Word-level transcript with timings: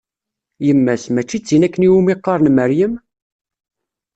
Yemma-s, 0.65 1.03
mačči 1.13 1.37
d 1.39 1.43
tin 1.47 1.65
akken 1.67 1.85
iwumi 1.87 2.11
i 2.13 2.15
qqaren 2.17 2.51
Meryem? 2.57 2.93